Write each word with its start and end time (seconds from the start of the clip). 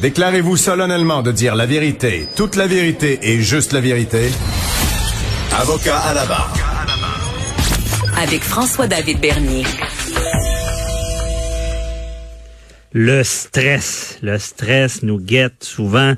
Déclarez-vous 0.00 0.56
solennellement 0.56 1.22
de 1.22 1.32
dire 1.32 1.56
la 1.56 1.66
vérité, 1.66 2.28
toute 2.36 2.54
la 2.54 2.68
vérité 2.68 3.18
et 3.20 3.40
juste 3.40 3.72
la 3.72 3.80
vérité. 3.80 4.30
Avocat 5.60 5.98
à 5.98 6.14
la 6.14 6.24
barre. 6.24 6.54
Avec 8.16 8.42
François-David 8.42 9.20
Bernier. 9.20 9.64
Le 12.92 13.24
stress. 13.24 14.18
Le 14.22 14.38
stress 14.38 15.02
nous 15.02 15.18
guette 15.18 15.64
souvent. 15.64 16.14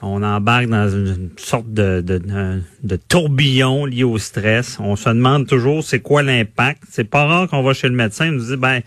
On 0.00 0.22
embarque 0.22 0.68
dans 0.68 0.88
une 0.88 1.28
sorte 1.36 1.70
de, 1.70 2.00
de, 2.00 2.62
de, 2.82 2.96
tourbillon 2.96 3.84
lié 3.84 4.02
au 4.02 4.16
stress. 4.16 4.78
On 4.80 4.96
se 4.96 5.10
demande 5.10 5.46
toujours 5.46 5.84
c'est 5.84 6.00
quoi 6.00 6.22
l'impact. 6.22 6.84
C'est 6.90 7.04
pas 7.04 7.26
rare 7.26 7.48
qu'on 7.48 7.62
va 7.62 7.74
chez 7.74 7.88
le 7.88 7.94
médecin 7.94 8.28
et 8.28 8.30
nous 8.30 8.46
dit 8.46 8.56
ben 8.56 8.80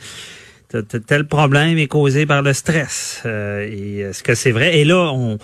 tel 0.81 1.27
problème 1.27 1.77
est 1.77 1.87
causé 1.87 2.25
par 2.25 2.41
le 2.41 2.53
stress. 2.53 3.21
Euh, 3.25 3.67
et 3.69 3.99
est-ce 3.99 4.23
que 4.23 4.35
c'est 4.35 4.51
vrai? 4.51 4.79
Et 4.79 4.85
là, 4.85 5.11
on 5.13 5.37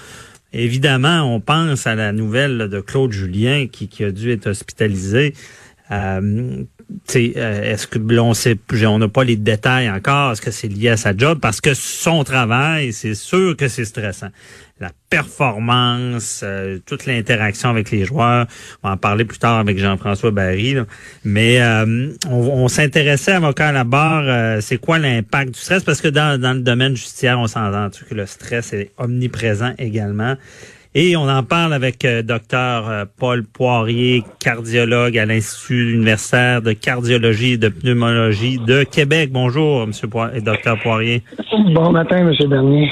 évidemment, 0.53 1.21
on 1.23 1.39
pense 1.39 1.87
à 1.87 1.95
la 1.95 2.11
nouvelle 2.11 2.70
de 2.70 2.81
Claude 2.81 3.11
Julien 3.11 3.67
qui, 3.67 4.03
a 4.03 4.11
dû 4.11 4.31
être 4.31 4.47
hospitalisé. 4.47 5.34
Euh, 5.91 6.63
euh, 7.15 7.73
est-ce 7.73 7.85
que 7.87 7.99
on 8.20 8.34
sait 8.34 8.57
on 8.85 8.97
n'a 8.97 9.07
pas 9.07 9.23
les 9.23 9.35
détails 9.35 9.89
encore 9.89 10.31
est-ce 10.31 10.41
que 10.41 10.49
c'est 10.49 10.67
lié 10.67 10.89
à 10.89 10.97
sa 10.97 11.15
job? 11.15 11.39
Parce 11.39 11.61
que 11.61 11.73
son 11.75 12.23
travail 12.23 12.93
c'est 12.93 13.13
sûr 13.13 13.55
que 13.55 13.67
c'est 13.67 13.85
stressant 13.85 14.29
la 14.79 14.91
performance 15.09 16.41
euh, 16.43 16.79
toute 16.85 17.05
l'interaction 17.05 17.70
avec 17.70 17.91
les 17.91 18.05
joueurs 18.05 18.47
on 18.83 18.87
va 18.87 18.93
en 18.93 18.97
parler 18.97 19.25
plus 19.25 19.39
tard 19.39 19.57
avec 19.57 19.77
Jean-François 19.77 20.31
Barry 20.31 20.75
mais 21.23 21.61
euh, 21.61 22.13
on, 22.29 22.67
s'intéressait 22.67 23.34
avocat 23.34 23.70
à 23.70 23.71
la 23.71 23.84
barre 23.84 24.61
c'est 24.61 24.77
quoi 24.77 24.99
l'impact 24.99 25.53
du 25.53 25.59
stress? 25.59 25.84
Parce 25.84 26.01
que 26.01 26.07
dans, 26.07 26.39
dans 26.39 26.53
le 26.53 26.61
domaine 26.61 26.95
judiciaire 26.95 27.39
on 27.39 27.47
s'entend 27.47 27.89
que 27.89 28.15
le 28.15 28.25
stress 28.25 28.73
est 28.73 28.91
omniprésent 28.97 29.73
également 29.77 30.35
et 30.95 31.15
on 31.15 31.29
en 31.29 31.43
parle 31.43 31.73
avec 31.73 32.04
euh, 32.04 32.23
docteur 32.23 32.89
euh, 32.89 33.05
Paul 33.20 33.43
Poirier, 33.43 34.23
cardiologue 34.39 35.20
à 35.20 35.26
l'Institut 35.26 35.93
universitaire 35.93 36.63
de 36.63 36.73
cardiologie 36.73 37.54
et 37.54 37.57
de 37.57 37.70
pneumologie 37.70 38.57
de 38.57 38.84
Québec. 38.84 39.29
Bonjour, 39.32 39.85
Monsieur 39.85 40.07
Poirier, 40.07 40.41
docteur 40.41 40.79
Poirier. 40.79 41.21
Bon 41.76 41.91
matin, 41.91 42.23
Monsieur 42.23 42.48
Bernier. 42.48 42.89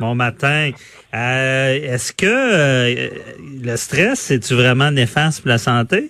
Bon 0.00 0.14
matin. 0.14 0.70
Euh, 1.14 1.92
est-ce 1.92 2.14
que 2.14 3.10
le 3.62 3.76
stress, 3.76 4.18
c'est-tu 4.20 4.54
vraiment 4.54 4.90
néfaste 4.90 5.42
pour 5.42 5.50
la 5.50 5.58
santé? 5.58 6.08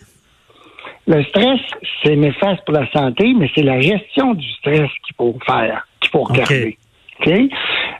Le 1.09 1.25
stress, 1.25 1.61
c'est 2.05 2.15
néfaste 2.15 2.65
pour 2.65 2.75
la 2.75 2.89
santé, 2.93 3.35
mais 3.37 3.51
c'est 3.53 3.65
la 3.65 3.81
gestion 3.81 4.35
du 4.35 4.49
stress 4.53 4.89
qu'il 5.05 5.17
faut 5.17 5.37
faire, 5.45 5.89
qu'il 6.01 6.11
faut 6.11 6.23
regarder. 6.23 6.79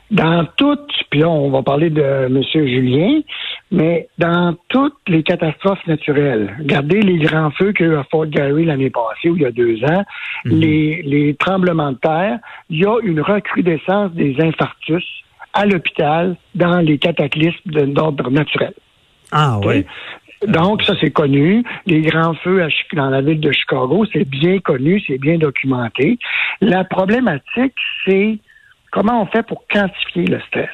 Dans 0.09 0.45
toutes, 0.57 0.91
puis 1.09 1.19
là, 1.19 1.29
on 1.29 1.51
va 1.51 1.61
parler 1.61 1.89
de 1.89 2.01
M. 2.01 2.41
Julien, 2.53 3.21
mais 3.69 4.07
dans 4.17 4.55
toutes 4.69 4.97
les 5.07 5.23
catastrophes 5.23 5.85
naturelles, 5.87 6.55
regardez 6.59 7.01
les 7.01 7.17
grands 7.17 7.51
feux 7.51 7.71
qu'il 7.71 7.85
y 7.85 7.89
a 7.89 7.93
eu 7.93 7.95
à 7.97 8.03
Fort 8.05 8.27
Garry 8.27 8.65
l'année 8.65 8.89
passée 8.89 9.29
ou 9.29 9.35
il 9.35 9.43
y 9.43 9.45
a 9.45 9.51
deux 9.51 9.83
ans, 9.83 10.03
mhm. 10.45 10.59
les, 10.59 11.01
les 11.03 11.35
tremblements 11.35 11.91
de 11.91 11.97
terre, 11.97 12.39
il 12.69 12.79
y 12.79 12.85
a 12.85 12.97
une 13.03 13.21
recrudescence 13.21 14.11
des 14.13 14.35
infarctus 14.39 15.20
à 15.53 15.65
l'hôpital 15.65 16.35
dans 16.55 16.79
les 16.79 16.97
cataclysmes 16.97 17.71
d'ordre 17.93 18.29
naturel. 18.29 18.73
Ah 19.31 19.59
oui. 19.63 19.85
Donc, 20.47 20.81
ça, 20.83 20.93
c'est 20.99 21.11
connu. 21.11 21.63
Les 21.85 22.01
grands 22.01 22.33
feux 22.33 22.67
dans 22.93 23.09
la 23.09 23.21
ville 23.21 23.39
de 23.39 23.51
Chicago, 23.51 24.05
c'est 24.11 24.27
bien 24.27 24.59
connu, 24.59 25.01
c'est 25.05 25.19
bien 25.19 25.37
documenté. 25.37 26.17
La 26.61 26.83
problématique, 26.83 27.75
c'est 28.05 28.39
comment 28.91 29.21
on 29.21 29.25
fait 29.27 29.43
pour 29.43 29.65
quantifier 29.67 30.25
le 30.25 30.39
stress. 30.47 30.69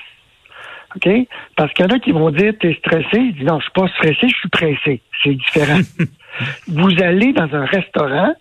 OK? 0.96 1.10
Parce 1.56 1.74
qu'il 1.74 1.86
y 1.86 1.92
en 1.92 1.96
a 1.96 2.00
qui 2.00 2.12
vont 2.12 2.32
dire 2.32 2.54
T'es 2.60 2.74
stressé. 2.80 3.18
Ils 3.18 3.34
disent 3.34 3.46
Non, 3.46 3.60
je 3.60 3.64
suis 3.64 3.74
pas 3.74 3.88
stressé, 3.90 4.28
je 4.30 4.36
suis 4.36 4.50
pressé. 4.50 5.02
C'est 5.24 5.34
différent. 5.34 5.80
vous 6.67 6.92
allez 7.02 7.34
dans 7.34 7.54
un 7.54 7.66
restaurant, 7.66 8.34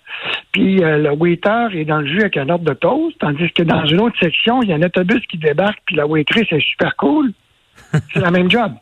puis 0.53 0.83
euh, 0.83 0.99
le 0.99 1.11
waiter 1.13 1.69
est 1.73 1.85
dans 1.85 2.01
le 2.01 2.07
jus 2.07 2.21
avec 2.21 2.37
un 2.37 2.49
ordre 2.49 2.65
de 2.65 2.75
toast, 2.75 3.17
tandis 3.19 3.51
que 3.53 3.63
dans 3.63 3.85
une 3.87 4.01
autre 4.01 4.19
section, 4.21 4.63
il 4.63 4.69
y 4.69 4.73
a 4.73 4.77
un 4.77 4.83
autobus 4.83 5.23
qui 5.29 5.39
débarque, 5.39 5.79
puis 5.87 5.97
la 5.97 6.07
waitress 6.07 6.47
est 6.51 6.61
super 6.61 6.95
cool. 6.97 7.33
C'est 8.13 8.21
la 8.21 8.31
même 8.31 8.51
job. 8.51 8.73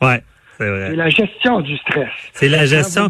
Ouais, 0.00 0.22
c'est 0.56 0.68
vrai. 0.68 0.90
C'est 0.90 0.96
la 0.96 1.08
gestion 1.08 1.60
du 1.60 1.76
stress. 1.78 2.10
C'est 2.32 2.48
la 2.48 2.66
gestion. 2.66 3.08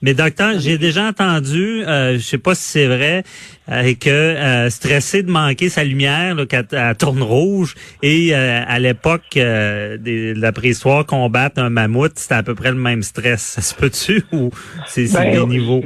Mais 0.00 0.14
docteur, 0.14 0.52
j'ai 0.58 0.78
déjà 0.78 1.08
entendu, 1.08 1.82
euh, 1.84 2.14
je 2.14 2.18
sais 2.18 2.38
pas 2.38 2.54
si 2.54 2.62
c'est 2.62 2.86
vrai, 2.86 3.24
euh, 3.70 3.94
que 4.00 4.08
euh, 4.08 4.70
stressé 4.70 5.24
de 5.24 5.30
manquer 5.30 5.68
sa 5.68 5.82
lumière, 5.82 6.36
qu'elle 6.48 6.96
tourne 6.96 7.20
rouge, 7.20 7.74
et 8.02 8.30
euh, 8.32 8.62
à 8.66 8.78
l'époque 8.78 9.34
de 9.34 10.40
la 10.40 10.52
préhistoire, 10.52 11.04
combattre 11.04 11.60
un 11.60 11.68
mammouth, 11.68 12.12
c'était 12.14 12.36
à 12.36 12.42
peu 12.42 12.54
près 12.54 12.70
le 12.70 12.76
même 12.76 13.02
stress. 13.02 13.42
Ça 13.42 13.60
se 13.60 13.74
peut-tu 13.74 14.22
ou 14.32 14.50
c'est 14.86 15.12
ben, 15.12 15.32
des 15.32 15.46
niveaux? 15.46 15.82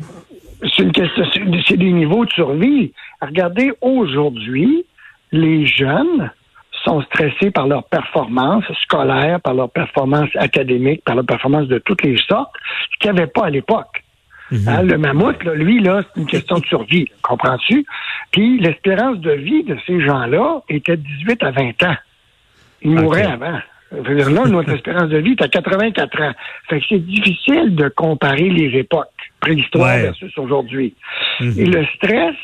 C'est 0.60 0.82
une 0.82 0.92
question, 0.92 1.24
c'est 1.66 1.76
des 1.76 1.92
niveaux 1.92 2.24
de 2.24 2.30
survie. 2.32 2.92
Regardez, 3.20 3.72
aujourd'hui, 3.80 4.84
les 5.32 5.66
jeunes 5.66 6.30
sont 6.84 7.00
stressés 7.02 7.50
par 7.50 7.66
leur 7.66 7.84
performance 7.84 8.64
scolaire, 8.82 9.40
par 9.40 9.54
leur 9.54 9.70
performance 9.70 10.28
académique, 10.36 11.02
par 11.04 11.14
leur 11.14 11.24
performance 11.24 11.66
de 11.68 11.78
toutes 11.78 12.02
les 12.02 12.16
sortes, 12.28 12.52
ce 12.92 12.98
qu'il 13.00 13.12
n'y 13.12 13.18
avait 13.18 13.30
pas 13.30 13.46
à 13.46 13.50
l'époque. 13.50 14.01
Mhm. 14.52 14.68
Hein, 14.68 14.82
le 14.82 14.98
mammouth, 14.98 15.42
lui, 15.44 15.80
là, 15.80 16.02
c'est 16.02 16.20
une 16.20 16.26
question 16.26 16.58
de 16.58 16.66
survie, 16.66 17.08
comprends-tu? 17.22 17.86
Puis 18.32 18.58
l'espérance 18.58 19.18
de 19.18 19.32
vie 19.32 19.64
de 19.64 19.76
ces 19.86 20.00
gens-là 20.04 20.60
était 20.68 20.96
de 20.96 21.02
18 21.02 21.42
à 21.42 21.50
20 21.52 21.82
ans. 21.84 21.96
Ils 22.82 22.90
mouraient 22.90 23.22
avant. 23.22 23.60
là, 23.90 24.44
notre 24.46 24.70
espérance 24.74 25.08
de 25.08 25.18
vie 25.18 25.32
est 25.32 25.42
à 25.42 25.48
84 25.48 26.20
ans. 26.20 26.32
Fait 26.68 26.80
que 26.80 26.86
c'est 26.86 26.98
difficile 26.98 27.74
de 27.74 27.88
comparer 27.88 28.50
les 28.50 28.78
époques, 28.78 29.08
préhistoire 29.40 29.96
versus 29.96 30.36
aujourd'hui. 30.36 30.94
Mhm. 31.40 31.54
Et 31.56 31.66
le 31.66 31.86
stress, 31.96 32.36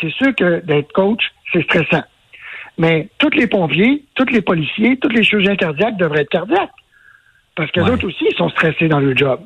c'est 0.00 0.12
sûr 0.12 0.32
que 0.36 0.64
d'être 0.64 0.92
coach, 0.92 1.24
c'est 1.52 1.64
stressant. 1.64 2.04
Mais 2.78 3.08
tous 3.18 3.30
les 3.30 3.48
pompiers, 3.48 4.04
tous 4.14 4.26
les 4.26 4.42
policiers, 4.42 4.96
tous 4.98 5.08
les 5.08 5.24
chirurgiens 5.24 5.56
cardiaques 5.56 5.96
devraient 5.96 6.22
être 6.22 6.30
cardiaques. 6.30 6.70
Parce 7.56 7.70
que 7.72 7.80
d'autres 7.80 8.06
aussi, 8.06 8.24
ils 8.30 8.36
sont 8.36 8.48
stressés 8.50 8.88
dans 8.88 9.00
le 9.00 9.16
job. 9.16 9.40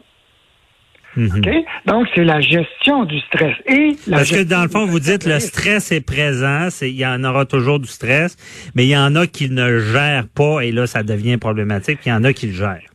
Mhm. 1.16 1.42
Donc, 1.86 2.08
c'est 2.14 2.24
la 2.24 2.40
gestion 2.40 3.04
du 3.04 3.20
stress. 3.20 3.56
Et 3.66 3.96
Parce 4.10 4.30
que 4.30 4.42
dans 4.42 4.62
le 4.62 4.68
fond, 4.68 4.86
vous 4.86 5.00
dites 5.00 5.26
le 5.26 5.38
stress 5.38 5.92
est 5.92 6.04
présent, 6.04 6.68
il 6.82 6.88
y 6.88 7.06
en 7.06 7.22
aura 7.24 7.44
toujours 7.44 7.78
du 7.78 7.88
stress, 7.88 8.36
mais 8.74 8.84
il 8.84 8.90
y 8.90 8.96
en 8.96 9.14
a 9.14 9.26
qui 9.26 9.48
ne 9.50 9.78
gèrent 9.78 10.26
pas 10.34 10.60
et 10.62 10.72
là, 10.72 10.86
ça 10.86 11.02
devient 11.02 11.36
problématique. 11.36 12.00
Il 12.06 12.08
y 12.08 12.12
en 12.12 12.24
a 12.24 12.32
qui 12.32 12.48
le 12.48 12.52
gèrent. 12.52 12.90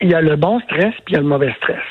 Il 0.00 0.10
y 0.10 0.14
a 0.14 0.20
le 0.20 0.36
bon 0.36 0.60
stress 0.60 0.94
puis 1.04 1.08
il 1.08 1.12
y 1.14 1.16
a 1.16 1.20
le 1.20 1.26
mauvais 1.26 1.52
stress. 1.60 1.82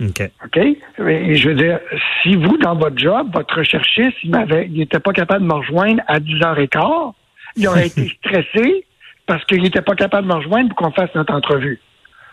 OK. 0.00 0.30
OK? 0.44 0.56
Et 0.56 1.34
je 1.36 1.48
veux 1.48 1.54
dire, 1.54 1.80
si 2.22 2.36
vous, 2.36 2.56
dans 2.58 2.76
votre 2.76 2.98
job, 2.98 3.28
votre 3.32 3.56
recherchiste, 3.58 4.16
il 4.22 4.30
n'était 4.72 5.00
pas 5.00 5.12
capable 5.12 5.42
de 5.42 5.48
me 5.48 5.54
rejoindre 5.54 6.02
à 6.06 6.18
10h15, 6.18 7.12
il 7.56 7.68
aurait 7.68 7.86
été 7.88 8.08
stressé 8.24 8.84
parce 9.26 9.44
qu'il 9.44 9.62
n'était 9.62 9.82
pas 9.82 9.94
capable 9.94 10.28
de 10.28 10.32
me 10.32 10.38
rejoindre 10.38 10.68
pour 10.70 10.78
qu'on 10.78 10.92
fasse 10.92 11.14
notre 11.14 11.34
entrevue. 11.34 11.80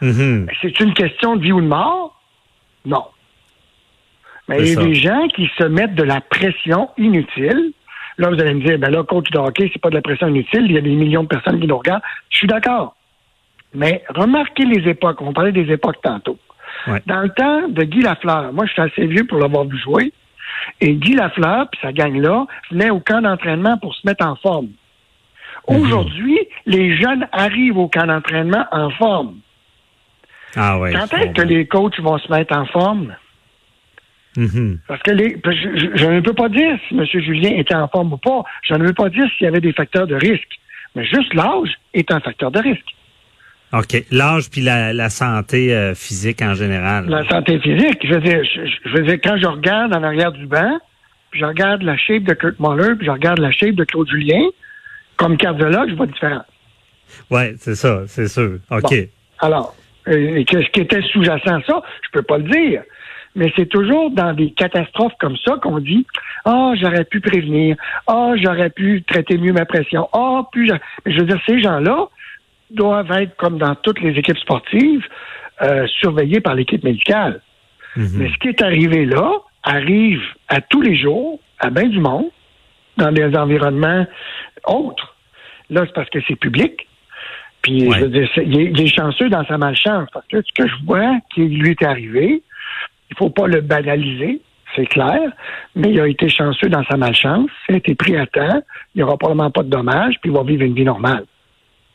Mhm. 0.02 0.47
C'est 0.62 0.79
une 0.79 0.94
question 0.94 1.35
de 1.35 1.44
vie 1.44 1.52
ou 1.52 1.62
de 1.62 1.68
mort. 1.68 2.19
Non. 2.89 3.05
Mais 4.47 4.61
il 4.61 4.73
y 4.73 4.77
a 4.77 4.83
des 4.83 4.95
gens 4.95 5.27
qui 5.27 5.50
se 5.57 5.63
mettent 5.63 5.95
de 5.95 6.03
la 6.03 6.22
pression 6.22 6.89
inutile. 6.97 7.72
Là, 8.17 8.29
vous 8.29 8.41
allez 8.41 8.55
me 8.55 8.61
dire, 8.61 8.79
ben 8.79 8.89
là, 8.89 9.03
coach 9.03 9.29
de 9.29 9.38
hockey, 9.38 9.69
c'est 9.72 9.81
pas 9.81 9.91
de 9.91 9.95
la 9.95 10.01
pression 10.01 10.27
inutile. 10.27 10.66
Il 10.66 10.72
y 10.72 10.77
a 10.77 10.81
des 10.81 10.95
millions 10.95 11.23
de 11.23 11.28
personnes 11.28 11.59
qui 11.59 11.67
nous 11.67 11.78
regardent. 11.78 12.01
Je 12.29 12.38
suis 12.38 12.47
d'accord. 12.47 12.95
Mais 13.73 14.03
remarquez 14.09 14.66
les 14.66 14.89
époques. 14.89 15.22
On 15.22 15.31
parlait 15.33 15.51
des 15.51 15.72
époques 15.72 16.01
tantôt. 16.01 16.38
Dans 17.05 17.22
le 17.22 17.29
temps 17.29 17.67
de 17.67 17.83
Guy 17.83 18.01
Lafleur, 18.01 18.51
moi, 18.53 18.66
je 18.66 18.72
suis 18.72 18.81
assez 18.81 19.05
vieux 19.05 19.25
pour 19.25 19.38
l'avoir 19.38 19.66
vu 19.66 19.78
jouer. 19.78 20.11
Et 20.81 20.95
Guy 20.95 21.13
Lafleur, 21.13 21.69
puis 21.69 21.79
sa 21.81 21.91
gang-là, 21.91 22.47
venait 22.72 22.89
au 22.89 22.99
camp 22.99 23.22
d'entraînement 23.22 23.78
pour 23.78 23.94
se 23.94 24.05
mettre 24.07 24.25
en 24.25 24.35
forme. 24.35 24.69
Mhm. 25.67 25.81
Aujourd'hui, 25.81 26.40
les 26.66 26.97
jeunes 26.97 27.28
arrivent 27.31 27.78
au 27.78 27.87
camp 27.87 28.08
d'entraînement 28.08 28.66
en 28.72 28.90
forme. 28.91 29.35
Ah 30.55 30.78
Quand 30.79 31.17
est-ce 31.17 31.34
que 31.34 31.41
les 31.41 31.66
coachs 31.67 31.99
vont 31.99 32.17
se 32.17 32.31
mettre 32.31 32.55
en 32.55 32.66
forme? 32.66 33.16
Mm-hmm. 34.37 34.78
Parce 34.87 35.01
que 35.03 35.11
les, 35.11 35.37
je, 35.43 36.05
ne 36.05 36.22
peux 36.22 36.34
pas 36.34 36.49
dire 36.49 36.78
si 36.87 36.96
M. 36.96 37.05
Julien 37.05 37.55
était 37.57 37.75
en 37.75 37.87
forme 37.87 38.13
ou 38.13 38.17
pas. 38.17 38.43
Je 38.63 38.73
ne 38.75 38.85
veux 38.85 38.93
pas 38.93 39.09
dire 39.09 39.25
s'il 39.37 39.46
y 39.46 39.47
avait 39.47 39.61
des 39.61 39.73
facteurs 39.73 40.07
de 40.07 40.16
risque. 40.16 40.59
Mais 40.96 41.05
juste 41.05 41.34
l'âge 41.34 41.69
est 41.93 42.11
un 42.11 42.19
facteur 42.19 42.51
de 42.51 42.59
risque. 42.59 42.96
OK. 43.73 44.03
L'âge 44.11 44.49
puis 44.49 44.61
la, 44.61 45.09
santé 45.09 45.73
euh, 45.73 45.93
physique 45.93 46.41
en 46.41 46.55
général. 46.55 47.07
La 47.07 47.28
santé 47.28 47.59
physique. 47.59 47.99
Je 48.03 48.13
veux 48.13 48.22
dire, 48.22 48.41
je, 48.43 48.90
veux 48.90 49.03
dire, 49.03 49.17
quand 49.23 49.37
je 49.37 49.45
regarde 49.45 49.95
en 49.95 50.03
arrière 50.03 50.31
du 50.31 50.47
banc, 50.47 50.79
puis 51.31 51.41
je 51.41 51.45
regarde 51.45 51.84
la 51.84 51.95
shape 51.97 52.23
de 52.23 52.34
Kurt 52.34 52.59
Muller, 52.59 52.95
puis 52.95 53.05
je 53.05 53.11
regarde 53.11 53.40
la 53.40 53.52
shape 53.52 53.75
de 53.75 53.84
Claude 53.84 54.09
Julien, 54.09 54.41
comme 55.17 55.37
cardiologue, 55.37 55.90
je 55.90 55.95
vois 55.95 56.07
la 56.07 56.11
différence. 56.11 56.45
Oui, 57.29 57.41
c'est 57.57 57.75
ça, 57.75 58.03
c'est 58.07 58.28
sûr. 58.28 58.59
OK. 58.72 58.93
Alors, 59.40 59.75
et 60.09 60.46
ce 60.50 60.70
qui 60.70 60.82
était 60.82 61.02
sous-jacent 61.02 61.47
à 61.47 61.61
ça, 61.61 61.82
je 62.02 62.09
peux 62.11 62.23
pas 62.23 62.38
le 62.38 62.44
dire. 62.44 62.84
Mais 63.35 63.53
c'est 63.56 63.67
toujours 63.67 64.11
dans 64.11 64.34
des 64.34 64.52
catastrophes 64.52 65.14
comme 65.20 65.38
ça 65.38 65.56
qu'on 65.61 65.79
dit 65.79 66.06
Ah, 66.46 66.73
j'aurais 66.76 67.06
pu 67.06 67.22
prévenir. 67.22 67.76
Ah, 68.08 68.34
j'aurais 68.35 68.70
pu 68.70 69.03
traiter 69.03 69.38
mieux 69.38 69.53
ma 69.53 69.66
pression. 69.66 70.09
Ah, 70.14 70.44
puis 70.52 70.70
je 71.06 71.20
veux 71.20 71.26
dire, 71.26 71.40
ces 71.47 71.61
gens-là 71.61 72.08
doivent 72.72 73.11
être, 73.11 73.35
comme 73.38 73.58
dans 73.58 73.76
toutes 73.76 74.02
les 74.02 74.17
équipes 74.17 74.38
sportives, 74.38 75.06
euh, 75.61 75.88
surveillés 75.88 76.40
par 76.40 76.55
l'équipe 76.55 76.84
médicale. 76.84 77.41
Mhm. 77.96 78.09
Mais 78.16 78.29
ce 78.29 78.38
qui 78.40 78.50
est 78.50 78.62
arrivé 78.62 79.05
là 79.05 79.32
arrive 79.64 80.22
à 80.47 80.62
tous 80.62 80.82
les 80.82 80.97
jours, 80.97 81.40
à 81.59 81.70
bien 81.70 81.88
du 81.88 82.00
monde, 82.00 82.29
dans 82.97 83.12
des 83.12 83.35
environnements 83.35 84.05
autres. 84.66 85.16
Là, 85.70 85.84
c'est 85.85 85.94
parce 85.94 86.09
que 86.09 86.20
c'est 86.28 86.35
public. 86.35 86.88
Puis, 87.69 87.87
Ouais. 87.87 87.99
je 87.99 88.03
veux 88.05 88.09
dire, 88.09 88.29
c'est- 88.33 88.45
il 88.45 88.59
est, 88.59 88.71
il 88.71 88.81
est 88.81 88.87
chanceux 88.95 89.29
dans 89.29 89.45
sa 89.45 89.57
malchance. 89.57 90.07
Parce 90.13 90.25
que 90.27 90.37
ce 90.41 90.63
que 90.63 90.67
je 90.67 90.85
vois 90.85 91.17
qui 91.33 91.41
lui 91.41 91.71
est 91.71 91.83
arrivé, 91.83 92.41
il 93.11 93.17
faut 93.17 93.29
pas 93.29 93.47
le 93.47 93.61
banaliser, 93.61 94.41
c'est 94.75 94.85
clair, 94.85 95.19
mais 95.75 95.91
il 95.91 95.99
a 95.99 96.07
été 96.07 96.29
chanceux 96.29 96.69
dans 96.69 96.83
sa 96.85 96.97
malchance. 96.97 97.49
Il 97.69 97.75
a 97.75 97.77
été 97.77 97.95
pris 97.95 98.16
à 98.17 98.25
temps. 98.25 98.61
Il 98.95 98.99
n'y 98.99 99.03
aura 99.03 99.17
probablement 99.17 99.51
pas 99.51 99.63
de 99.63 99.69
dommages, 99.69 100.16
puis 100.21 100.31
il 100.31 100.35
va 100.35 100.43
vivre 100.43 100.63
une 100.63 100.75
vie 100.75 100.83
normale. 100.83 101.25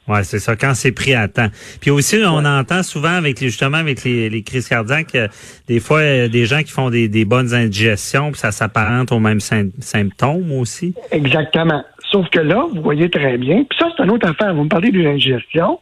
Ouais, 0.06 0.22
c'est 0.22 0.38
ça, 0.38 0.54
quand 0.54 0.74
c'est 0.74 0.92
pris 0.92 1.14
à 1.14 1.28
temps. 1.28 1.48
Puis 1.80 1.90
aussi, 1.90 2.16
on 2.26 2.44
entend 2.44 2.82
souvent 2.82 3.14
avec 3.14 3.40
les, 3.40 3.46
justement 3.48 3.78
avec 3.78 4.04
les, 4.04 4.28
les 4.28 4.42
crises 4.42 4.68
cardiaques, 4.68 5.14
euh, 5.14 5.28
des 5.66 5.80
fois, 5.80 6.00
euh, 6.00 6.28
des 6.28 6.44
gens 6.44 6.62
qui 6.62 6.72
font 6.72 6.90
des, 6.90 7.08
des 7.08 7.24
bonnes 7.24 7.54
indigestions, 7.54 8.30
puis 8.30 8.38
ça 8.38 8.52
s'apparente 8.52 9.12
aux 9.12 9.18
mêmes 9.18 9.38
sym- 9.40 9.72
symptômes 9.80 10.52
aussi. 10.52 10.94
Exactement. 11.10 11.82
Sauf 12.10 12.28
que 12.30 12.40
là, 12.40 12.66
vous 12.72 12.82
voyez 12.82 13.10
très 13.10 13.38
bien, 13.38 13.64
puis 13.64 13.78
ça, 13.78 13.88
c'est 13.96 14.04
une 14.04 14.10
autre 14.10 14.28
affaire. 14.28 14.54
Vous 14.54 14.64
me 14.64 14.68
parlez 14.68 14.90
de 14.90 15.00
l'ingestion. 15.00 15.80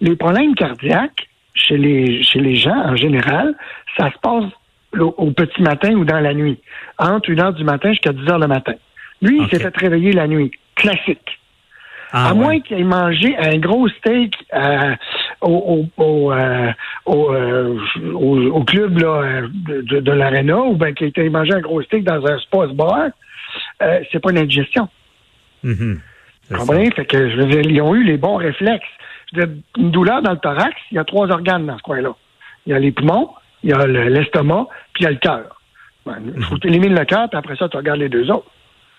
Les 0.00 0.16
problèmes 0.16 0.54
cardiaques 0.54 1.28
chez 1.54 1.76
les, 1.76 2.22
chez 2.22 2.40
les 2.40 2.56
gens 2.56 2.76
en 2.76 2.96
général, 2.96 3.54
ça 3.96 4.10
se 4.10 4.18
passe 4.18 4.44
au, 4.98 5.14
au 5.16 5.30
petit 5.30 5.62
matin 5.62 5.92
ou 5.92 6.04
dans 6.04 6.20
la 6.20 6.34
nuit, 6.34 6.58
entre 6.98 7.30
1 7.30 7.38
heure 7.38 7.52
du 7.52 7.64
matin 7.64 7.90
jusqu'à 7.90 8.12
10 8.12 8.28
heures 8.28 8.38
le 8.38 8.48
matin. 8.48 8.74
Lui, 9.20 9.40
il 9.40 9.48
s'est 9.48 9.60
fait 9.62 9.76
réveiller 9.76 10.12
la 10.12 10.26
nuit. 10.26 10.50
Classique. 10.74 11.38
Ah, 12.12 12.28
à 12.28 12.32
ouais. 12.34 12.38
moins 12.38 12.60
qu'il 12.60 12.78
ait 12.78 12.84
mangé 12.84 13.34
un 13.38 13.56
gros 13.58 13.88
steak 13.88 14.34
euh, 14.52 14.94
au, 15.40 15.88
au, 15.96 16.02
au, 16.02 16.32
euh, 16.32 16.72
au, 17.06 17.32
euh, 17.32 17.78
au, 18.12 18.38
au 18.50 18.64
club 18.64 18.98
là, 18.98 19.42
de, 19.42 20.00
de, 20.00 20.12
l'Arena 20.12 20.58
ou 20.58 20.76
bien 20.76 20.92
qu'il 20.92 21.10
ait 21.16 21.28
mangé 21.30 21.54
un 21.54 21.60
gros 21.60 21.80
steak 21.82 22.04
dans 22.04 22.26
un 22.26 22.38
sports 22.40 22.74
bar, 22.74 23.08
c'est 23.80 24.20
pas 24.20 24.30
une 24.30 24.38
indigestion. 24.38 24.88
C'est 25.62 25.74
Vous 25.74 25.96
ça. 26.50 26.56
comprenez? 26.58 26.90
Fait 26.90 27.04
que, 27.06 27.30
je 27.30 27.36
veux 27.36 27.46
dire, 27.46 27.60
ils 27.60 27.80
ont 27.82 27.94
eu 27.94 28.04
les 28.04 28.16
bons 28.16 28.36
réflexes. 28.36 28.84
Je 29.32 29.40
veux 29.40 29.46
dire, 29.46 29.56
une 29.78 29.90
douleur 29.90 30.22
dans 30.22 30.32
le 30.32 30.38
thorax, 30.38 30.74
il 30.90 30.96
y 30.96 30.98
a 30.98 31.04
trois 31.04 31.28
organes 31.30 31.66
dans 31.66 31.78
ce 31.78 31.82
coin-là. 31.82 32.14
Il 32.66 32.72
y 32.72 32.74
a 32.74 32.78
les 32.78 32.92
poumons, 32.92 33.30
il 33.62 33.70
y 33.70 33.72
a 33.72 33.86
le- 33.86 34.08
l'estomac, 34.08 34.66
puis 34.94 35.02
il 35.02 35.04
y 35.04 35.06
a 35.06 35.10
le 35.10 35.16
cœur. 35.18 35.60
Ben, 36.04 36.16
Il 36.36 36.42
faut 36.44 36.56
que 36.56 36.60
tu 36.60 36.68
élimines 36.68 36.94
le 36.98 37.04
cœur, 37.04 37.28
puis 37.30 37.38
après 37.38 37.56
ça, 37.56 37.68
tu 37.68 37.76
regardes 37.76 38.00
les 38.00 38.08
deux 38.08 38.28
autres. 38.30 38.46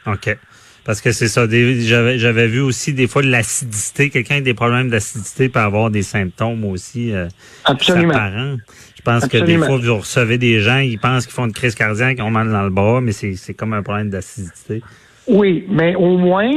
OK. 0.07 0.38
Parce 0.86 1.00
que 1.00 1.12
c'est 1.13 1.27
ça. 1.30 1.45
J'avais 1.50 2.48
vu 2.48 2.60
aussi 2.60 2.94
des 2.94 3.07
fois 3.07 3.21
de 3.21 3.30
l'acidité. 3.30 4.09
Quelqu'un 4.09 4.36
avec 4.36 4.44
des 4.45 4.54
problèmes 4.54 4.89
d'acidité 4.89 5.48
peut 5.48 5.59
avoir 5.59 5.89
des 5.92 6.01
symptômes 6.01 6.66
aussi 6.66 7.13
euh, 7.13 7.27
Absolument. 7.63 8.13
apparents. 8.13 8.57
Je 8.98 9.01
pense 9.01 9.27
que 9.27 9.38
des 9.38 9.57
fois, 9.57 9.77
vous 9.77 9.98
recevez 9.98 10.38
des 10.38 10.59
gens, 10.59 10.80
ils 10.80 11.00
pensent 11.00 11.25
qu'ils 11.25 11.33
font 11.36 11.45
une 11.45 11.54
crise 11.54 11.75
cardiaque, 11.75 12.18
ils 12.18 12.21
ont 12.21 12.30
mal 12.31 12.51
dans 12.51 12.63
le 12.63 12.69
bras, 12.69 13.00
mais 13.01 13.12
c'est 13.13 13.54
comme 13.54 13.71
un 13.74 13.83
problème 13.83 14.09
d'acidité. 14.09 14.81
Oui, 15.28 15.66
mais 15.70 15.96
au 15.96 16.18
moins, 16.18 16.52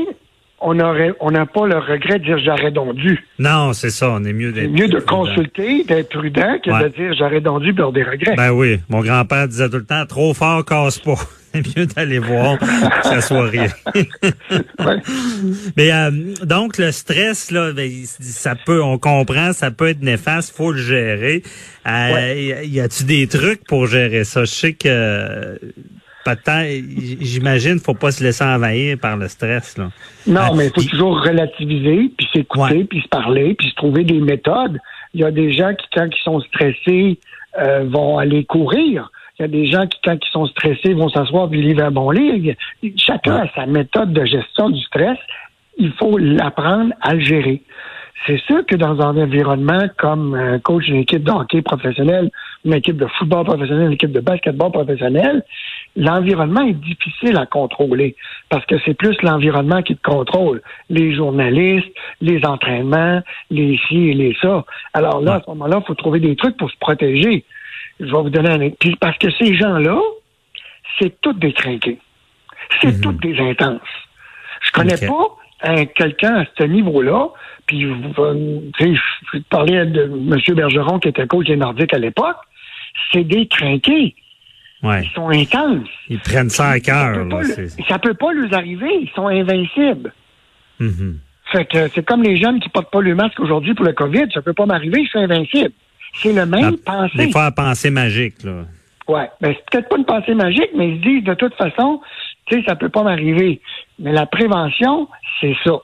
on 0.61 0.81
aurait, 0.81 1.13
on 1.21 1.31
n'a 1.31 1.45
pas 1.47 1.67
le 1.67 1.79
regret 1.79 2.19
de 2.19 2.25
dire 2.25 2.39
j'aurais 2.45 2.71
donc 2.71 2.95
dû. 2.95 3.19
Non, 3.39 3.73
c'est 3.75 3.91
ça. 3.91 4.11
On 4.11 4.25
est 4.25 4.33
mieux 4.33 4.53
C'est 4.55 4.63
d'être 4.63 4.71
mieux 4.73 4.89
de 4.89 4.99
prudent. 4.99 5.25
consulter, 5.27 5.85
d'être 5.85 6.09
prudent, 6.09 6.59
que 6.65 6.71
Ouais. 6.71 6.83
de 6.85 6.89
dire 6.89 7.13
j'aurais 7.19 7.41
donc 7.41 7.63
dû 7.63 7.73
des 7.73 7.83
regrets. 8.03 8.35
Ben 8.37 8.51
oui, 8.53 8.79
mon 8.89 9.01
grand-père 9.03 9.49
disait 9.49 9.69
tout 9.69 9.77
le 9.77 9.85
temps, 9.85 10.05
trop 10.07 10.33
fort 10.35 10.65
casse 10.65 10.99
pas. 10.99 11.15
C'est 11.55 11.77
mieux 11.79 11.87
d'aller 11.87 12.19
voir 12.19 12.59
que 12.59 12.67
ça 13.03 13.21
soit 13.23 13.49
rien. 13.49 13.67
Ouais. 14.79 14.97
Mais 15.77 15.91
euh, 15.93 16.11
donc 16.45 16.77
le 16.79 16.91
stress 16.93 17.51
là, 17.51 17.73
ben, 17.73 17.91
ça 18.05 18.55
peut, 18.55 18.83
on 18.83 18.99
comprend, 18.99 19.53
ça 19.55 19.71
peut 19.71 19.89
être 19.89 20.03
néfaste, 20.03 20.55
faut 20.55 20.73
le 20.73 20.79
gérer. 20.79 21.43
Euh, 21.87 22.15
Ouais. 22.15 22.67
Y 22.67 22.81
a-tu 22.81 23.05
des 23.05 23.27
trucs 23.27 23.65
pour 23.67 23.87
gérer 23.87 24.25
ça? 24.25 24.41
Je 24.45 24.51
sais 24.51 24.73
que 24.75 24.87
euh, 24.89 25.57
peut-être, 26.35 26.85
j'imagine, 27.21 27.79
faut 27.79 27.95
pas 27.95 28.11
se 28.11 28.23
laisser 28.25 28.45
envahir 28.45 28.99
par 28.99 29.17
le 29.17 29.29
stress 29.29 29.79
là. 29.79 29.91
Non, 30.27 30.41
Euh, 30.53 30.55
mais 30.57 30.67
il 30.67 30.73
faut 30.75 30.89
toujours 30.89 31.21
relativiser, 31.23 32.11
puis 32.17 32.27
s'écouter, 32.33 32.75
Ouais. 32.79 32.85
puis 32.85 33.01
se 33.03 33.09
parler, 33.09 33.55
puis 33.55 33.69
se 33.71 33.75
trouver 33.77 34.05
des 34.05 34.21
méthodes. 34.21 34.79
Il 35.15 35.21
y 35.21 35.25
a 35.25 35.31
des 35.31 35.53
gens 35.53 35.73
qui, 35.75 35.87
quand 35.95 36.07
ils 36.11 36.23
sont 36.23 36.41
stressés, 36.41 37.19
euh, 37.59 37.85
vont 37.89 38.19
aller 38.19 38.45
courir. 38.45 39.11
Il 39.39 39.43
y 39.43 39.45
a 39.45 39.49
des 39.49 39.67
gens 39.67 39.87
qui, 39.87 39.99
quand 40.05 40.15
ils 40.17 40.31
sont 40.33 40.47
stressés, 40.47 40.95
vont 40.95 41.09
s'asseoir 41.09 41.49
puis 41.49 41.63
lire 41.63 41.85
un 41.85 41.91
bon 41.91 42.11
livre. 42.11 42.55
Chacun 42.97 43.37
a 43.37 43.49
sa 43.55 43.67
méthode 43.67 44.13
de 44.13 44.25
gestion 44.25 44.71
du 44.71 44.81
stress. 44.83 45.19
Il 45.79 45.93
faut 45.93 46.17
l'apprendre 46.19 46.93
à 47.03 47.15
le 47.15 47.21
gérer. 47.21 47.63
C'est 48.27 48.41
sûr 48.49 48.65
que 48.67 48.75
dans 48.77 48.99
un 49.01 49.17
environnement 49.23 49.85
comme 49.99 50.35
un 50.35 50.59
coach 50.59 50.87
d'une 50.87 50.97
équipe 50.97 51.23
de 51.23 51.31
hockey 51.31 51.63
professionnelle, 51.63 52.31
une 52.65 52.75
équipe 52.75 52.97
de 52.97 53.07
football 53.19 53.45
professionnel, 53.45 53.87
une 53.87 53.93
équipe 53.93 54.11
de 54.11 54.21
basketball 54.21 54.73
professionnel, 54.73 55.45
l'environnement 55.97 56.63
est 56.63 56.75
difficile 56.75 57.37
à 57.39 57.47
contrôler 57.47 58.17
parce 58.51 58.65
que 58.67 58.77
c'est 58.85 58.95
plus 58.95 59.17
l'environnement 59.23 59.83
qui 59.83 59.97
te 59.97 60.03
contrôle. 60.03 60.63
Les 60.91 61.15
journalistes, 61.15 61.89
les 62.21 62.45
entraînements, 62.45 63.23
les 63.51 63.79
ci 63.89 64.09
et 64.11 64.15
les 64.15 64.37
ça. 64.41 64.65
Alors 64.95 65.21
là, 65.21 65.35
à 65.35 65.41
ce 65.43 65.51
moment-là, 65.51 65.79
il 65.83 65.87
faut 65.87 65.95
trouver 65.95 66.21
des 66.21 66.37
trucs 66.37 66.57
pour 66.57 66.71
se 66.71 66.77
protéger. 66.79 67.45
Je 67.99 68.05
vais 68.07 68.11
vous 68.23 68.31
donner 68.31 68.51
un 68.51 68.71
puis 68.79 68.95
Parce 68.97 69.17
que 69.19 69.31
ces 69.33 69.55
gens-là, 69.55 69.99
c'est 71.01 71.21
toutes 71.21 71.39
des 71.39 71.53
crinqués. 71.53 71.99
C'est 72.81 73.01
toutes 73.01 73.21
des 73.23 73.39
intenses. 73.41 73.81
Je 74.63 74.73
connais 74.73 74.97
pas 75.09 75.29
un- 75.63 75.85
quelqu'un 75.87 76.41
à 76.41 76.45
ce 76.59 76.65
niveau-là. 76.65 77.29
Puis, 77.67 77.85
vous- 77.85 78.23
euh, 78.23 78.61
je 78.79 79.39
parlais 79.51 79.87
de 79.87 80.03
M. 80.03 80.55
Bergeron, 80.55 80.99
qui 80.99 81.09
était 81.09 81.27
coach 81.27 81.47
des 81.47 81.57
Nordiques 81.57 81.95
à 81.95 81.99
l'époque. 81.99 82.37
C'est 83.13 83.25
des 83.25 83.47
crinqués. 83.49 84.15
Ouais, 84.87 85.05
Ils 85.05 85.11
sont 85.15 85.29
intenses. 85.31 85.89
ils 86.09 86.19
prennent 86.21 86.51
ça 86.51 86.69
à 86.71 86.81
cœur. 86.81 87.27
ça 87.89 87.99
peut 87.99 88.15
pas 88.15 88.33
leur 88.33 88.53
arriver. 88.55 88.89
Ils 89.03 89.11
sont 89.15 89.27
invincibles. 89.29 90.13
Mhm. 90.81 91.19
Fait 91.53 91.65
que 91.65 91.89
c'est 91.95 92.05
comme 92.05 92.23
les 92.23 92.37
jeunes 92.37 92.59
qui 92.61 92.69
portent 92.69 92.91
pas 92.91 93.01
le 93.01 93.15
masque 93.15 93.39
aujourd'hui 93.41 93.75
pour 93.75 93.85
le 93.87 93.93
COVID. 93.93 94.25
Ça 94.35 94.43
peut 94.43 94.53
pas 94.53 94.67
m'arriver, 94.67 95.05
je 95.05 95.09
suis 95.11 95.19
invincible. 95.19 95.71
C'est 96.23 96.33
le 96.33 96.45
même 96.47 96.77
Ah, 96.87 96.93
pensée. 97.03 97.27
Des 97.27 97.31
fois, 97.31 97.45
à 97.47 97.51
penser 97.53 97.91
magique 97.91 98.43
là. 98.43 98.65
Ouais. 99.09 99.29
Ben, 99.41 99.55
c'est 99.55 99.65
peut-être 99.71 99.89
pas 99.89 99.97
une 99.99 100.05
pensée 100.05 100.35
magique, 100.35 100.71
mais 100.77 100.91
ils 100.91 100.97
se 100.99 101.03
disent 101.09 101.25
de 101.25 101.35
toute 101.35 101.55
façon, 101.55 102.01
tu 102.47 102.57
sais, 102.59 102.65
ça 102.67 102.75
peut 102.75 102.89
pas 102.89 103.03
m'arriver. 103.05 103.61
Mais 104.01 104.13
la 104.13 104.27
prévention, 104.27 105.09
c'est 105.41 105.55
ça. 105.65 105.77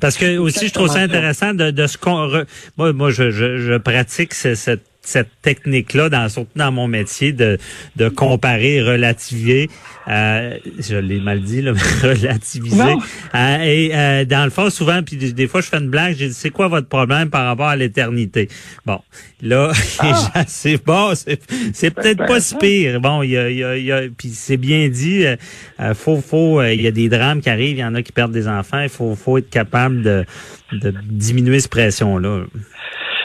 Parce 0.00 0.16
que 0.16 0.38
aussi, 0.38 0.68
je 0.68 0.72
trouve 0.72 0.88
ça 0.88 1.00
intéressant 1.00 1.54
de, 1.54 1.70
de 1.70 1.86
ce 1.86 1.98
qu'on... 1.98 2.26
re- 2.28 2.46
Moi, 2.78 2.92
moi 2.92 3.10
je, 3.10 3.30
je, 3.30 3.56
je 3.58 3.76
pratique 3.78 4.32
ce- 4.32 4.54
cette, 4.54 4.84
cette 5.02 5.30
technique-là, 5.42 6.08
dans, 6.08 6.28
surtout 6.28 6.56
dans 6.56 6.70
mon 6.70 6.86
métier, 6.86 7.32
de, 7.32 7.58
de 7.96 8.08
comparer, 8.08 8.80
relativiser. 8.80 9.68
Euh, 10.08 10.56
je 10.78 10.96
l'ai 10.96 11.20
mal 11.20 11.40
dit, 11.42 11.60
là, 11.60 11.72
mais 11.72 12.08
relativiser. 12.08 12.94
Euh, 13.34 13.58
et 13.62 13.90
euh, 13.94 14.24
dans 14.24 14.44
le 14.44 14.50
fond, 14.50 14.70
souvent, 14.70 15.02
puis 15.02 15.16
des, 15.16 15.48
fois, 15.48 15.60
je 15.60 15.68
fais 15.68 15.78
une 15.78 15.90
blague, 15.90 16.16
j'ai 16.16 16.28
dit, 16.28 16.34
c'est 16.34 16.50
quoi 16.50 16.68
votre 16.68 16.88
problème 16.88 17.30
par 17.30 17.46
rapport 17.46 17.66
à 17.66 17.76
l'éternité? 17.76 18.48
Bon, 18.86 19.00
là, 19.40 19.72
gens, 20.02 20.44
c'est 20.46 20.82
bon, 20.84 21.14
c'est, 21.14 21.90
peut-être 21.90 22.24
pas 22.26 22.40
si 22.40 22.56
pire. 22.56 23.00
Bon, 23.00 23.22
il 23.22 23.30
y 23.30 23.36
a, 23.38 23.50
y 23.50 23.64
a, 23.64 23.76
y 23.76 23.92
a- 23.92 24.02
puis 24.16 24.30
c'est 24.30 24.56
bien 24.56 24.88
dit, 24.88 25.26
euh, 25.26 25.36
euh, 25.80 25.94
faut, 25.94 26.20
faut, 26.20 26.60
euh, 26.60 26.72
il 26.72 26.80
y 26.80 26.86
a 26.86 26.92
des 26.92 27.08
drames 27.08 27.40
qui 27.40 27.50
arrivent, 27.50 27.76
il 27.76 27.80
y 27.80 27.84
en 27.84 27.94
a 27.94 28.02
qui 28.02 28.12
perdent 28.12 28.32
des 28.32 28.46
enfants, 28.46 28.80
il 28.80 28.88
faut, 28.88 29.14
faut 29.16 29.38
être 29.38 29.50
capable 29.50 30.02
de, 30.02 30.24
de 30.72 30.94
diminuer 31.10 31.60
cette 31.60 31.70
pression-là. 31.70 32.44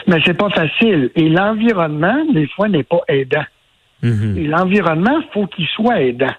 Mais 0.08 0.20
c'est 0.24 0.34
pas 0.34 0.50
facile. 0.50 1.10
Et 1.14 1.28
l'environnement, 1.28 2.24
des 2.32 2.48
fois, 2.48 2.68
n'est 2.68 2.82
pas 2.82 3.00
aidant. 3.08 3.44
Mhm. 4.02 4.38
Et 4.38 4.46
l'environnement, 4.46 5.20
faut 5.32 5.46
qu'il 5.46 5.66
soit 5.66 6.00
aidant. 6.00 6.34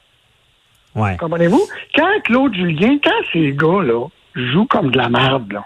Ouais. 0.95 1.15
Comprenez-vous? 1.17 1.61
Quand 1.95 2.21
Claude 2.23 2.55
Julien, 2.55 2.97
quand 3.03 3.21
ces 3.31 3.51
gars-là 3.53 4.07
jouent 4.35 4.65
comme 4.65 4.89
de 4.91 4.97
la 4.97 5.09
merde, 5.09 5.53
là, 5.53 5.65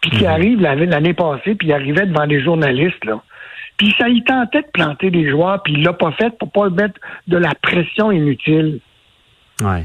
puis 0.00 0.10
qui 0.10 0.24
arrivent 0.24 0.60
l'année 0.60 0.86
l'année 0.86 1.14
passée, 1.14 1.56
puis 1.56 1.68
ils 1.68 1.72
arrivaient 1.72 2.06
devant 2.06 2.26
des 2.26 2.40
journalistes, 2.42 3.04
là, 3.04 3.20
puis 3.76 3.94
ça, 3.98 4.08
il 4.08 4.22
tentait 4.22 4.62
de 4.62 4.68
planter 4.72 5.10
des 5.10 5.28
joueurs, 5.28 5.62
puis 5.62 5.74
il 5.74 5.82
l'a 5.82 5.92
pas 5.92 6.12
fait 6.12 6.36
pour 6.38 6.50
pas 6.50 6.70
mettre 6.70 7.00
de 7.26 7.36
la 7.36 7.54
pression 7.54 8.12
inutile. 8.12 8.80
Ouais. 9.60 9.84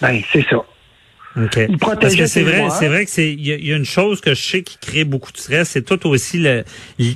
Ben, 0.00 0.20
c'est 0.30 0.42
ça. 0.48 0.64
OK. 1.36 1.58
Il 1.68 1.78
protégeait 1.78 2.00
Parce 2.00 2.14
que 2.16 2.26
c'est 2.26 2.42
vrai, 2.42 2.68
c'est 2.70 2.88
vrai 2.88 3.04
que 3.04 3.10
c'est 3.10 3.32
il 3.32 3.40
y, 3.40 3.68
y 3.68 3.72
a 3.72 3.76
une 3.76 3.84
chose 3.86 4.20
que 4.20 4.34
je 4.34 4.42
sais 4.42 4.62
qui 4.62 4.76
crée 4.78 5.04
beaucoup 5.04 5.32
de 5.32 5.38
stress, 5.38 5.70
c'est 5.70 5.82
tout 5.84 6.06
aussi 6.06 6.38
le, 6.38 6.64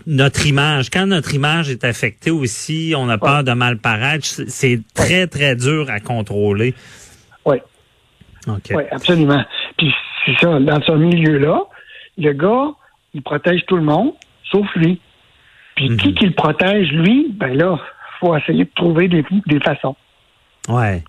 notre 0.07 0.47
image. 0.47 0.89
Quand 0.91 1.07
notre 1.07 1.35
image 1.35 1.69
est 1.71 1.85
affectée 1.85 2.31
aussi, 2.31 2.95
on 2.97 3.09
a 3.09 3.19
peur 3.19 3.45
de 3.45 3.53
mal 3.53 3.79
paraître, 3.79 4.27
c'est 4.49 4.81
très 4.95 5.27
très 5.27 5.55
dur 5.55 5.91
à 5.91 6.01
contrôler. 6.01 6.75
Oui. 7.45 7.57
OK. 8.49 8.71
Oui, 8.71 8.83
absolument. 8.91 9.45
Puis 9.77 9.93
c'est 10.25 10.37
ça, 10.41 10.59
dans 10.61 10.81
ce 10.83 10.93
milieu-là, 10.93 11.65
le 12.17 12.33
gars, 12.33 12.71
il 13.13 13.23
protège 13.23 13.61
tout 13.67 13.77
le 13.77 13.83
monde, 13.83 14.13
sauf 14.51 14.67
lui. 14.77 15.01
Puis 15.75 15.91
Mhm. 15.91 15.97
qui 15.99 16.15
qui 16.15 16.25
le 16.25 16.33
protège, 16.33 16.91
lui, 16.93 17.29
ben 17.35 17.55
là, 17.55 17.79
faut 18.19 18.35
essayer 18.35 18.65
de 18.65 18.71
trouver 18.75 19.09
des, 19.09 19.25
des 19.47 19.61
façons. 19.61 19.95
Ouais. 20.71 21.05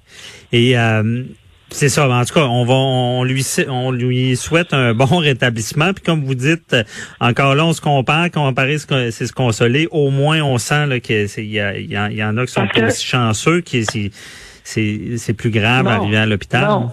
Et 0.52 0.78
euh, 0.78 1.24
c'est 1.70 1.90
ça. 1.90 2.10
En 2.10 2.24
tout 2.24 2.34
cas, 2.34 2.46
on 2.46 2.66
va, 2.66 2.74
on 2.74 3.24
lui, 3.24 3.46
on 3.68 3.92
lui 3.92 4.36
souhaite 4.36 4.74
un 4.74 4.94
bon 4.94 5.06
rétablissement. 5.18 5.94
Puis 5.94 6.04
comme 6.04 6.24
vous 6.24 6.36
dites, 6.36 6.76
encore 7.20 7.56
là, 7.56 7.66
on 7.66 7.74
se 7.74 7.82
compare, 7.82 8.32
comparer, 8.32 8.78
c'est 8.78 9.12
se 9.12 9.34
consoler. 9.34 9.88
Au 9.92 10.10
moins, 10.10 10.42
on 10.42 10.58
sent 10.58 11.02
qu'il 11.02 11.28
y, 11.46 11.60
a, 11.60 11.78
il 11.78 11.92
y, 11.92 12.24
en 12.24 12.38
a 12.38 12.46
qui 12.46 12.54
sont 12.54 12.68
plus 12.68 13.02
chanceux, 13.02 13.62
qui 13.62 13.84
c'est, 13.84 15.18
c'est 15.18 15.34
plus 15.34 15.50
grave 15.50 15.88
arriver 15.88 16.18
à 16.18 16.26
l'hôpital. 16.26 16.68
Non. 16.68 16.92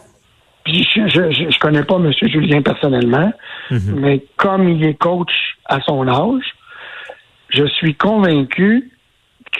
Puis 0.64 0.86
je, 0.94 1.08
je, 1.08 1.50
je, 1.50 1.58
connais 1.58 1.84
pas 1.84 1.96
M. 1.96 2.10
Julien 2.22 2.62
personnellement, 2.62 3.32
mm-hmm. 3.70 3.94
mais 3.96 4.24
comme 4.36 4.66
il 4.68 4.82
est 4.84 4.94
coach 4.94 5.30
à 5.66 5.80
son 5.82 6.08
âge, 6.08 6.44
je 7.50 7.66
suis 7.66 7.94
convaincu 7.94 8.90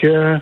que 0.01 0.39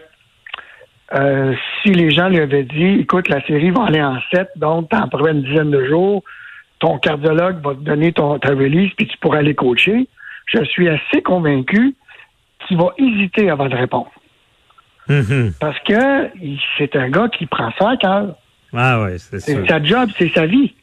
euh, 1.14 1.54
si 1.84 1.90
les 1.90 2.10
gens 2.12 2.30
lui 2.30 2.40
avaient 2.40 2.64
dit, 2.64 3.02
écoute, 3.02 3.30
la 3.30 3.46
série 3.46 3.70
va 3.70 3.86
aller 3.86 4.02
en 4.02 4.18
7, 4.34 4.50
donc 4.56 4.90
t'en 4.90 5.08
prends 5.08 5.28
une 5.28 5.44
dizaine 5.44 5.70
de 5.70 5.86
jours, 5.86 6.24
ton 6.80 6.98
cardiologue 6.98 7.62
va 7.64 7.76
te 7.76 7.82
donner 7.82 8.14
ton, 8.14 8.40
ta 8.40 8.50
release, 8.50 8.92
puis 8.98 9.08
tu 9.08 9.18
pourras 9.18 9.40
aller 9.40 9.54
coacher, 9.54 10.08
je 10.48 10.64
suis 10.64 10.90
assez 10.90 11.22
convaincu 11.22 11.96
qu'il 12.68 12.78
va 12.78 12.94
hésiter 12.98 13.50
avant 13.50 13.68
de 13.68 13.76
répondre. 13.76 14.12
Mm-hmm. 15.10 15.58
Parce 15.60 15.80
que 15.82 16.30
c'est 16.78 16.96
un 16.96 17.10
gars 17.10 17.28
qui 17.28 17.46
prend 17.46 17.72
ça 17.78 17.92
à 17.92 17.98
cœur. 17.98 18.36
Ah 18.74 19.02
ouais, 19.04 19.18
c'est 19.18 19.40
C'est 19.40 19.68
sa 19.68 19.84
job, 19.84 20.10
c'est 20.18 20.30
sa 20.30 20.46
vie. 20.46 20.74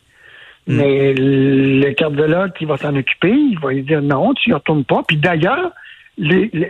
Mm. 0.66 0.76
Mais 0.76 1.14
le 1.16 1.92
cardiologue 1.92 2.52
qui 2.52 2.66
va 2.66 2.76
s'en 2.76 2.94
occuper, 2.94 3.32
il 3.32 3.58
va 3.58 3.70
lui 3.70 3.82
dire 3.82 4.02
non, 4.02 4.34
tu 4.34 4.50
n'y 4.50 4.54
retournes 4.54 4.84
pas. 4.84 5.02
Puis 5.06 5.16
d'ailleurs, 5.16 5.72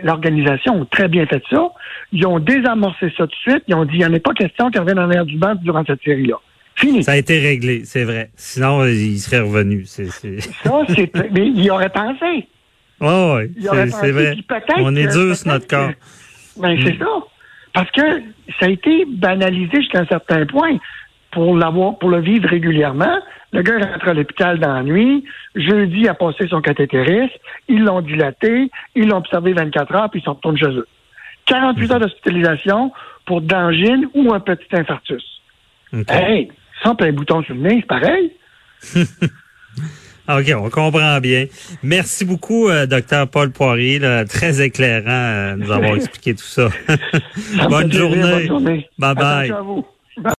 l'organisation 0.03 0.81
a 0.81 0.85
très 0.85 1.07
bien 1.07 1.25
fait 1.25 1.43
ça. 1.49 1.69
Ils 2.11 2.25
ont 2.25 2.39
désamorcé 2.39 3.11
ça 3.17 3.27
tout 3.27 3.27
de 3.27 3.51
suite. 3.51 3.63
Ils 3.67 3.75
ont 3.75 3.85
dit, 3.85 3.93
il 3.95 3.99
n'y 3.99 4.05
en 4.05 4.13
a 4.13 4.19
pas 4.19 4.33
question 4.33 4.69
qu'il 4.69 4.79
revienne 4.79 4.99
en 4.99 5.07
l'air 5.07 5.25
du 5.25 5.37
banc 5.37 5.55
durant 5.55 5.83
cette 5.85 6.01
série-là. 6.03 6.35
Fini. 6.75 7.03
Ça 7.03 7.11
a 7.11 7.17
été 7.17 7.39
réglé, 7.39 7.81
c'est 7.83 8.03
vrai. 8.05 8.31
Sinon, 8.35 8.85
il 8.85 9.19
serait 9.19 9.41
revenu. 9.41 9.85
Ça, 9.85 10.03
c'est... 10.09 10.39
Mais 11.31 11.47
il 11.47 11.71
aurait 11.71 11.89
pensé. 11.89 12.47
Oh, 13.03 13.39
oui, 13.39 13.51
c'est 13.89 14.11
vrai. 14.11 14.35
On 14.77 14.95
est 14.95 15.07
dur 15.07 15.35
sur 15.35 15.47
notre 15.47 15.65
corps. 15.65 15.89
Ben, 16.57 16.77
c'est 16.83 16.93
mm. 16.93 16.99
ça. 16.99 17.05
Parce 17.73 17.89
que 17.89 18.01
ça 18.59 18.67
a 18.67 18.69
été 18.69 19.05
banalisé 19.07 19.77
jusqu'à 19.77 20.01
un 20.01 20.05
certain 20.05 20.45
point 20.45 20.77
pour 21.31 21.55
l'avoir, 21.55 21.97
pour 21.97 22.09
le 22.09 22.19
vivre 22.19 22.47
régulièrement. 22.47 23.17
Le 23.53 23.61
gars 23.61 23.79
rentre 23.79 24.07
à 24.07 24.13
l'hôpital 24.13 24.59
dans 24.59 24.73
la 24.73 24.83
nuit. 24.83 25.23
Jeudi, 25.55 26.07
a 26.07 26.13
passé 26.13 26.47
son 26.49 26.61
cathétérisme. 26.61 27.33
Ils 27.67 27.83
l'ont 27.83 28.01
dilaté. 28.01 28.69
Ils 28.95 29.07
l'ont 29.07 29.17
observé 29.17 29.53
24 29.53 29.95
heures, 29.95 30.09
puis 30.09 30.21
ils 30.21 30.23
sont 30.23 30.33
retournés 30.33 30.59
chez 30.59 30.67
eux. 30.67 30.87
48 31.47 31.91
heures 31.91 31.99
d'hospitalisation 31.99 32.91
pour 33.25 33.41
d'angine 33.41 34.07
ou 34.13 34.33
un 34.33 34.39
petit 34.39 34.67
infarctus. 34.73 35.23
Hey, 36.07 36.49
sans 36.83 36.95
plein 36.95 37.11
bouton 37.11 37.43
sur 37.43 37.55
le 37.55 37.61
nez, 37.61 37.77
c'est 37.81 37.87
pareil. 37.87 38.31
OK, 40.29 40.53
on 40.55 40.69
comprend 40.69 41.19
bien. 41.19 41.45
Merci 41.83 42.25
beaucoup, 42.25 42.69
euh, 42.69 42.85
docteur 42.85 43.27
Paul 43.27 43.51
Poirier, 43.51 43.99
très 44.29 44.61
éclairant 44.61 45.09
euh, 45.09 45.55
nous 45.57 45.71
avoir 45.71 45.95
expliqué 45.95 46.35
tout 46.35 46.43
ça. 46.43 46.69
bonne, 47.69 47.91
journée. 47.91 48.21
bonne 48.21 48.47
journée. 48.47 48.89
Bye 48.97 49.15
bye. 49.15 49.53